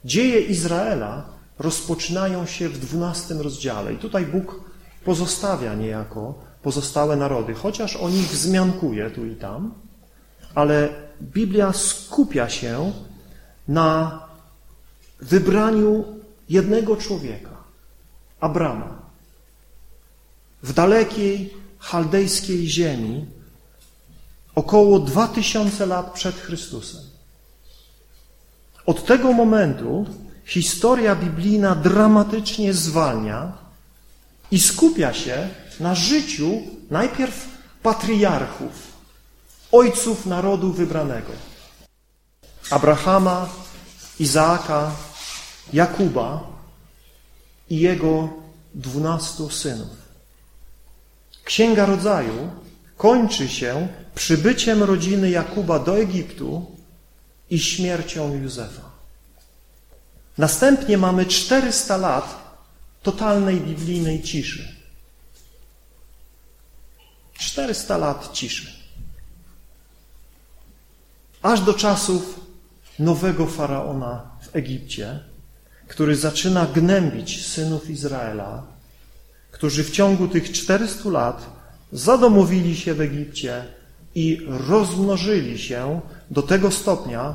[0.04, 1.24] Dzieje Izraela
[1.58, 4.60] rozpoczynają się w dwunastym rozdziale i tutaj Bóg
[5.04, 9.74] pozostawia niejako pozostałe narody, chociaż o nich wzmiankuje tu i tam,
[10.54, 10.88] ale
[11.22, 12.92] Biblia skupia się
[13.68, 14.20] na
[15.20, 16.04] wybraniu
[16.48, 17.56] jednego człowieka,
[18.40, 19.02] Abrama,
[20.62, 23.26] w dalekiej chaldejskiej ziemi
[24.54, 27.02] około dwa tysiące lat przed Chrystusem.
[28.86, 30.06] Od tego momentu
[30.44, 33.52] historia biblijna dramatycznie zwalnia
[34.50, 35.48] i skupia się
[35.80, 37.48] na życiu najpierw
[37.82, 38.72] patriarchów,
[39.72, 41.32] ojców narodu wybranego.
[42.70, 43.48] Abrahama,
[44.20, 44.90] Izaaka,
[45.72, 46.46] Jakuba
[47.70, 48.28] i jego
[48.74, 50.08] dwunastu synów.
[51.44, 52.50] Księga Rodzaju
[52.96, 56.66] kończy się przybyciem rodziny Jakuba do Egiptu
[57.50, 58.88] i śmiercią Józefa.
[60.38, 62.36] Następnie mamy 400 lat
[63.02, 64.77] totalnej biblijnej ciszy.
[67.58, 68.72] 400 lat ciszy.
[71.42, 72.40] Aż do czasów
[72.98, 75.20] nowego faraona w Egipcie,
[75.88, 78.62] który zaczyna gnębić synów Izraela,
[79.50, 81.46] którzy w ciągu tych 400 lat
[81.92, 83.64] zadomowili się w Egipcie
[84.14, 87.34] i rozmnożyli się do tego stopnia,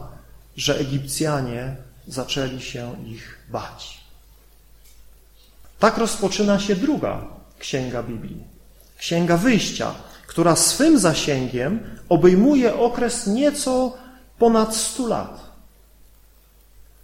[0.58, 1.76] że Egipcjanie
[2.08, 4.02] zaczęli się ich bać.
[5.80, 7.28] Tak rozpoczyna się druga
[7.60, 8.44] księga Biblii.
[8.98, 9.96] Księga Wyjścia,
[10.34, 13.94] która swym zasięgiem obejmuje okres nieco
[14.40, 15.52] ponad 100 lat.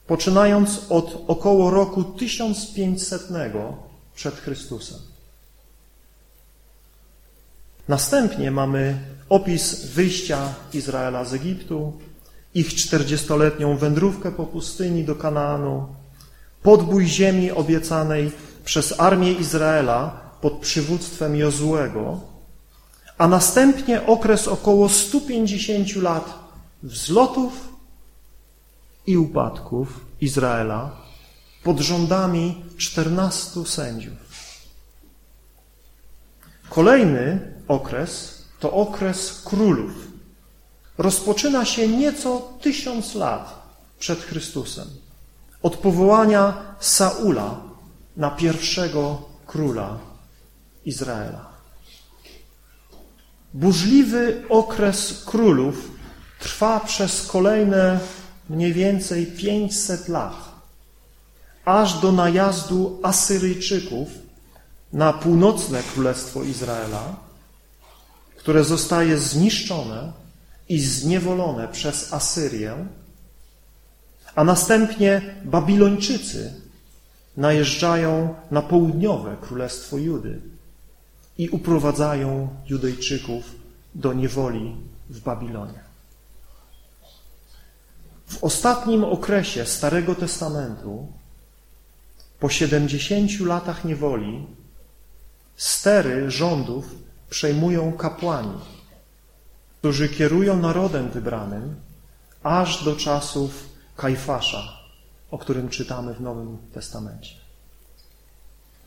[0.07, 3.29] Poczynając od około roku 1500
[4.15, 4.97] przed Chrystusem.
[7.87, 11.93] Następnie mamy opis wyjścia Izraela z Egiptu,
[12.53, 15.87] ich czterdziestoletnią wędrówkę po pustyni do Kanaanu,
[16.63, 18.31] podbój ziemi obiecanej
[18.65, 22.28] przez armię Izraela pod przywództwem Jozłego,
[23.19, 26.39] a następnie okres około 150 lat
[26.84, 27.70] wzlotów
[29.07, 30.91] i upadków Izraela
[31.63, 34.17] pod rządami 14 sędziów.
[36.70, 39.91] Kolejny okres to okres królów.
[40.97, 43.63] Rozpoczyna się nieco tysiąc lat
[43.99, 44.88] przed Chrystusem.
[45.63, 47.55] Od powołania Saula
[48.17, 49.97] na pierwszego króla
[50.86, 51.49] Izraela.
[53.54, 55.91] Burzliwy okres królów
[56.39, 58.00] trwa przez kolejne
[58.50, 60.36] mniej więcej 500 lat,
[61.66, 64.10] aż do najazdu Asyryjczyków
[64.93, 67.16] na północne królestwo Izraela,
[68.38, 70.12] które zostaje zniszczone
[70.70, 72.86] i zniewolone przez Asyrię,
[74.36, 76.54] A następnie Babilończycy
[77.38, 80.41] najeżdżają na południowe królestwo Judy
[81.39, 83.55] i uprowadzają Judejczyków
[83.95, 84.75] do niewoli
[85.09, 85.79] w Babilonie.
[88.27, 91.07] W ostatnim okresie Starego Testamentu,
[92.39, 94.47] po 70 latach niewoli,
[95.55, 96.85] stery rządów
[97.29, 98.57] przejmują kapłani,
[99.79, 101.75] którzy kierują narodem wybranym
[102.43, 104.63] aż do czasów Kajfasza,
[105.31, 107.35] o którym czytamy w Nowym Testamencie.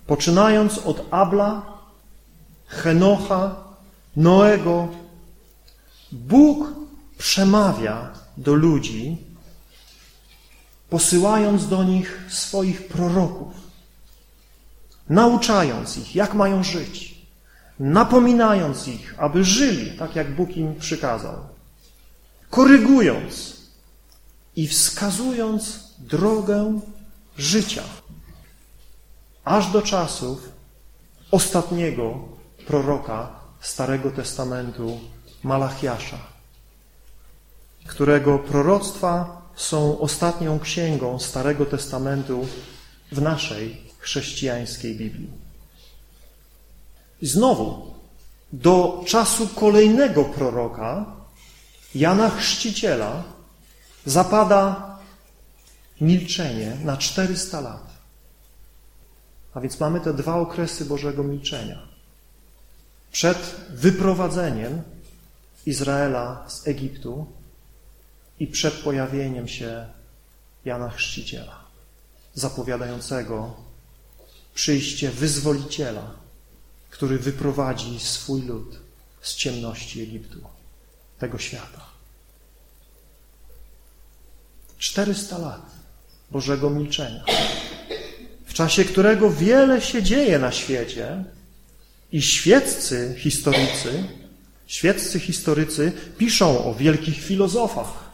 [0.06, 1.81] Poczynając od Abla,
[2.72, 3.56] Henocha,
[4.16, 4.88] Noego,
[6.12, 6.68] Bóg
[7.18, 9.16] przemawia do ludzi,
[10.90, 13.54] posyłając do nich swoich proroków,
[15.08, 17.14] nauczając ich, jak mają żyć,
[17.80, 21.36] napominając ich, aby żyli tak, jak Bóg im przykazał,
[22.50, 23.56] korygując
[24.56, 26.80] i wskazując drogę
[27.38, 27.82] życia,
[29.44, 30.48] aż do czasów
[31.30, 32.31] ostatniego
[32.66, 35.00] proroka Starego Testamentu,
[35.42, 36.18] Malachiasza,
[37.86, 42.46] którego proroctwa są ostatnią księgą Starego Testamentu
[43.12, 45.30] w naszej chrześcijańskiej Biblii.
[47.22, 47.94] I znowu,
[48.52, 51.06] do czasu kolejnego proroka,
[51.94, 53.22] Jana Chrzciciela,
[54.06, 54.92] zapada
[56.00, 57.92] milczenie na 400 lat.
[59.54, 61.91] A więc mamy te dwa okresy Bożego milczenia.
[63.12, 64.82] Przed wyprowadzeniem
[65.66, 67.26] Izraela z Egiptu
[68.40, 69.86] i przed pojawieniem się
[70.64, 71.64] Jana Chrzciciela,
[72.34, 73.56] zapowiadającego
[74.54, 76.10] przyjście wyzwoliciela,
[76.90, 78.78] który wyprowadzi swój lud
[79.22, 80.38] z ciemności Egiptu,
[81.18, 81.86] tego świata.
[84.78, 85.70] 400 lat
[86.30, 87.24] Bożego milczenia,
[88.46, 91.24] w czasie którego wiele się dzieje na świecie
[92.12, 94.04] i świeccy historycy,
[94.66, 98.10] świeccy historycy piszą o wielkich filozofach,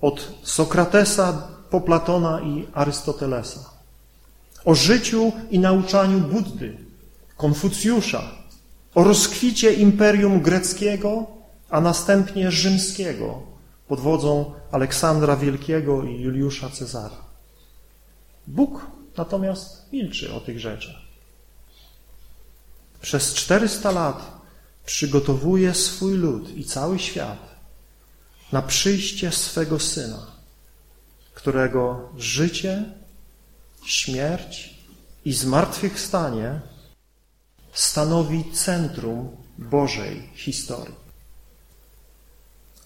[0.00, 3.70] od Sokratesa po Platona i Arystotelesa,
[4.64, 6.76] o życiu i nauczaniu Buddy,
[7.36, 8.22] Konfucjusza,
[8.94, 11.26] o rozkwicie imperium greckiego,
[11.70, 13.42] a następnie rzymskiego
[13.88, 17.26] pod wodzą Aleksandra Wielkiego i Juliusza Cezara.
[18.46, 21.05] Bóg natomiast milczy o tych rzeczach.
[23.06, 24.40] Przez 400 lat
[24.86, 27.38] przygotowuje swój lud i cały świat
[28.52, 30.26] na przyjście swego Syna,
[31.34, 32.84] którego życie,
[33.84, 34.74] śmierć
[35.24, 36.60] i zmartwychwstanie
[37.72, 40.94] stanowi centrum Bożej historii.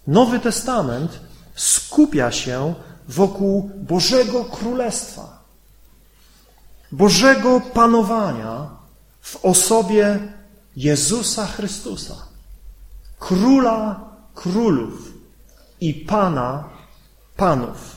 [0.07, 1.21] Nowy Testament
[1.55, 2.75] skupia się
[3.09, 5.45] wokół Bożego Królestwa,
[6.93, 8.80] Bożego Panowania
[9.21, 10.19] w osobie
[10.77, 12.17] Jezusa Chrystusa,
[13.19, 14.01] Króla
[14.35, 15.13] Królów
[15.81, 16.65] i Pana
[17.37, 17.97] Panów,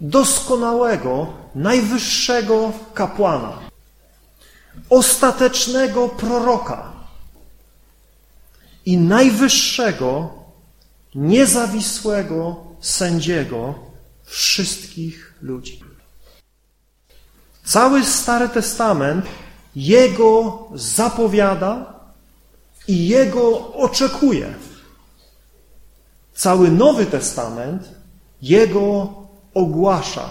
[0.00, 3.58] doskonałego, najwyższego kapłana,
[4.90, 6.92] ostatecznego proroka
[8.86, 10.32] i najwyższego,
[11.14, 13.74] niezawisłego sędziego
[14.24, 15.84] wszystkich ludzi.
[17.64, 19.26] Cały Stary Testament
[19.76, 22.00] Jego zapowiada
[22.88, 24.54] i Jego oczekuje.
[26.34, 27.88] Cały Nowy Testament
[28.42, 29.14] Jego
[29.54, 30.30] ogłasza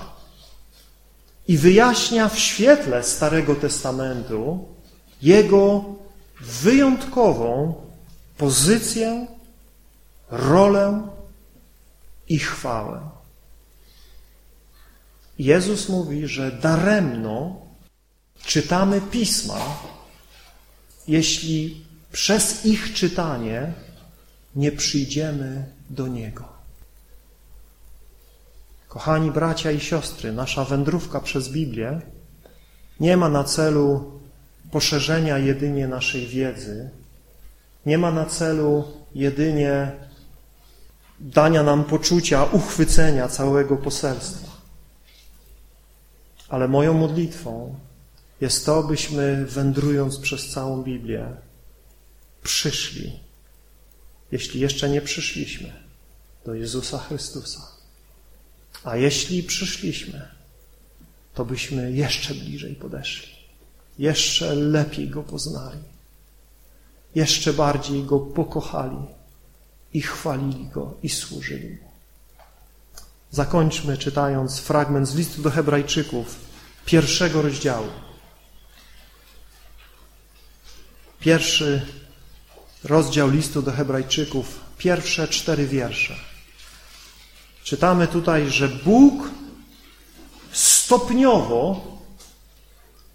[1.47, 4.65] i wyjaśnia w świetle Starego Testamentu
[5.21, 5.83] Jego
[6.41, 7.73] wyjątkową
[8.37, 9.27] pozycję,
[10.31, 11.07] rolę
[12.29, 13.01] i chwałę.
[15.39, 17.60] Jezus mówi, że daremno
[18.45, 19.59] czytamy pisma,
[21.07, 23.73] jeśli przez ich czytanie
[24.55, 26.45] nie przyjdziemy do Niego.
[28.87, 32.01] Kochani bracia i siostry, nasza wędrówka przez Biblię
[32.99, 34.11] nie ma na celu
[34.71, 36.89] poszerzenia jedynie naszej wiedzy,
[37.85, 38.83] nie ma na celu
[39.15, 39.91] jedynie
[41.19, 44.51] dania nam poczucia uchwycenia całego poselstwa.
[46.49, 47.75] Ale moją modlitwą
[48.41, 51.25] jest to, byśmy wędrując przez całą Biblię
[52.43, 53.19] przyszli
[54.31, 55.73] jeśli jeszcze nie przyszliśmy
[56.45, 57.61] do Jezusa Chrystusa.
[58.83, 60.27] A jeśli przyszliśmy,
[61.33, 63.33] to byśmy jeszcze bliżej podeszli,
[63.99, 65.79] jeszcze lepiej Go poznali,
[67.15, 68.97] jeszcze bardziej Go pokochali
[69.93, 71.91] i chwalili Go i służyli Mu.
[73.31, 76.35] Zakończmy czytając fragment z listu do Hebrajczyków,
[76.85, 77.87] pierwszego rozdziału.
[81.21, 81.85] Pierwszy
[82.83, 86.15] rozdział listu do Hebrajczyków, pierwsze cztery wiersze.
[87.63, 89.29] Czytamy tutaj, że Bóg
[90.51, 91.81] stopniowo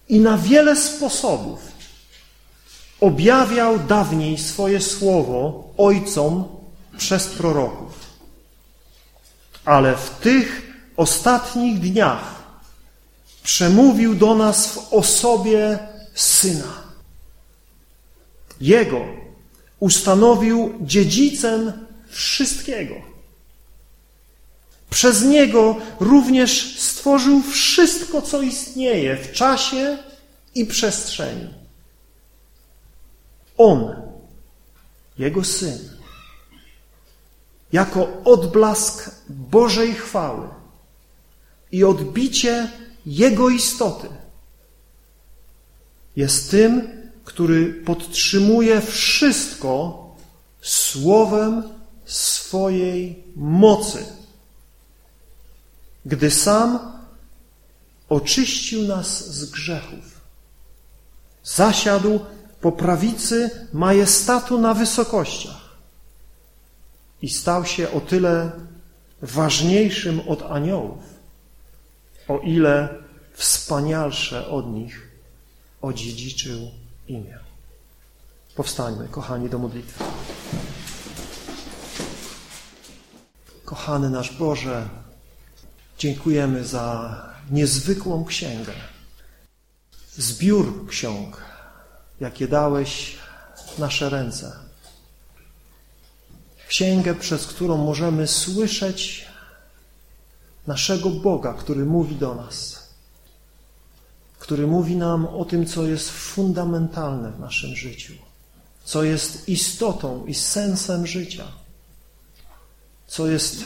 [0.08, 1.60] i na wiele sposobów
[3.00, 6.44] objawiał dawniej swoje słowo ojcom
[6.98, 7.92] przez proroków.
[9.64, 12.34] Ale w tych ostatnich dniach
[13.42, 15.78] przemówił do nas w osobie
[16.14, 16.85] Syna.
[18.60, 19.04] Jego
[19.80, 21.72] ustanowił dziedzicem
[22.08, 22.94] wszystkiego.
[24.90, 29.98] Przez Niego również stworzył wszystko, co istnieje w czasie
[30.54, 31.48] i przestrzeni.
[33.58, 33.94] On,
[35.18, 35.78] Jego Syn,
[37.72, 40.48] jako odblask Bożej chwały
[41.72, 42.70] i odbicie
[43.06, 44.08] Jego istoty,
[46.16, 46.95] jest tym,
[47.26, 50.04] który podtrzymuje wszystko
[50.60, 51.62] słowem
[52.04, 54.06] swojej mocy,
[56.06, 56.78] gdy sam
[58.08, 60.20] oczyścił nas z grzechów.
[61.44, 62.20] Zasiadł
[62.60, 65.76] po prawicy majestatu na wysokościach
[67.22, 68.50] i stał się o tyle
[69.22, 71.02] ważniejszym od aniołów,
[72.28, 72.88] o ile
[73.32, 75.10] wspanialsze od nich
[75.82, 76.70] odziedziczył
[77.08, 77.38] imię.
[78.56, 80.04] Powstańmy, kochani, do modlitwy.
[83.64, 84.88] Kochany nasz Boże,
[85.98, 87.16] dziękujemy za
[87.50, 88.72] niezwykłą księgę,
[90.16, 91.42] zbiór ksiąg,
[92.20, 93.16] jakie dałeś
[93.74, 94.52] w nasze ręce.
[96.68, 99.26] Księgę, przez którą możemy słyszeć
[100.66, 102.75] naszego Boga, który mówi do nas
[104.38, 108.12] który mówi nam o tym, co jest fundamentalne w naszym życiu,
[108.84, 111.44] co jest istotą i sensem życia,
[113.06, 113.64] co jest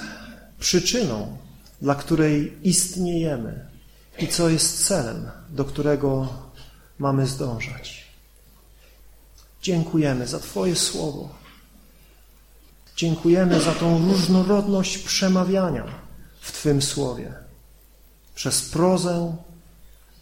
[0.59, 1.37] przyczyną,
[1.83, 3.67] dla której istniejemy
[4.19, 6.29] i co jest celem, do którego
[6.99, 8.05] mamy zdążać.
[9.63, 11.29] Dziękujemy za Twoje słowo.
[12.97, 15.85] Dziękujemy za tą różnorodność przemawiania
[16.41, 17.35] w Twym słowie.
[18.35, 19.37] Przez prozę,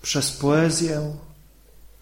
[0.02, 1.16] przez poezję,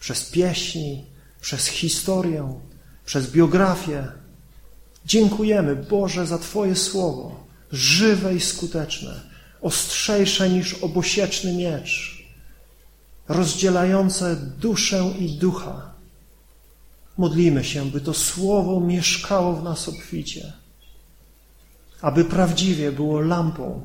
[0.01, 1.05] przez pieśni,
[1.41, 2.61] przez historię,
[3.05, 4.07] przez biografię.
[5.07, 9.21] Dziękujemy, Boże, za Twoje słowo, żywe i skuteczne,
[9.61, 12.23] ostrzejsze niż obosieczny miecz,
[13.29, 15.95] rozdzielające duszę i ducha.
[17.19, 20.53] Modlimy się, by to słowo mieszkało w nas obficie,
[22.01, 23.85] aby prawdziwie było lampą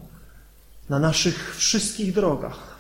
[0.90, 2.71] na naszych wszystkich drogach,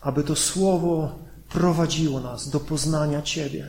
[0.00, 3.68] aby to Słowo prowadziło nas do poznania Ciebie,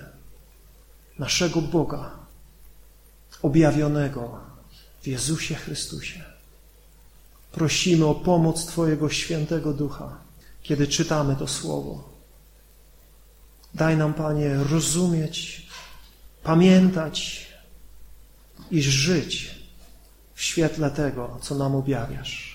[1.20, 2.12] naszego Boga,
[3.42, 4.40] objawionego
[5.02, 6.24] w Jezusie Chrystusie.
[7.52, 10.18] Prosimy o pomoc Twojego świętego ducha,
[10.64, 12.10] kiedy czytamy to Słowo.
[13.74, 15.68] Daj nam, Panie, rozumieć,
[16.44, 17.48] pamiętać
[18.72, 19.56] i żyć
[20.34, 22.51] w świetle tego, co nam objawiasz.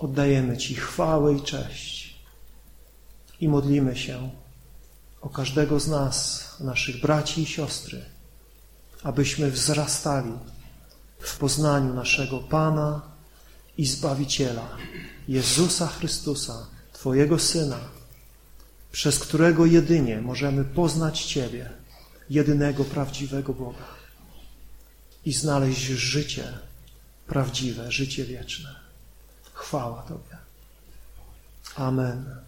[0.00, 2.14] Oddajemy Ci chwałę i cześć
[3.40, 4.30] i modlimy się
[5.20, 8.04] o każdego z nas, naszych braci i siostry,
[9.02, 10.32] abyśmy wzrastali
[11.18, 13.02] w poznaniu naszego Pana
[13.78, 14.76] i Zbawiciela,
[15.28, 17.78] Jezusa Chrystusa, Twojego Syna,
[18.92, 21.70] przez którego jedynie możemy poznać Ciebie,
[22.30, 23.86] jedynego prawdziwego Boga
[25.24, 26.58] i znaleźć życie
[27.26, 28.79] prawdziwe, życie wieczne.
[29.60, 30.36] Chwała Tobie.
[31.76, 32.40] Amen.